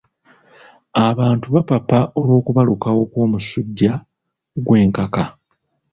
Abantu 1.07 1.45
bapapa 1.55 1.99
olw'okubalukawo 2.19 3.01
kw'omusujja 3.11 3.93
gw'enkaka. 4.65 5.23